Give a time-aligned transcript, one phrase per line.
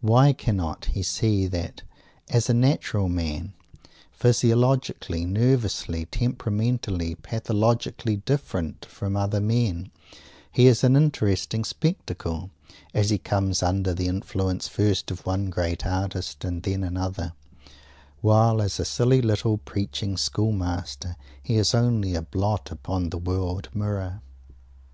[0.00, 1.82] Why cannot he see that,
[2.30, 3.52] as a natural man,
[4.10, 9.90] physiologically, nervously, temperamentally, pathologically different from other men,
[10.50, 12.48] he is an interesting spectacle,
[12.94, 17.34] as he comes under the influence first of one great artist and then another,
[18.22, 23.18] while as a silly, little, preaching school master, he is only a blot upon the
[23.18, 24.22] world mirror!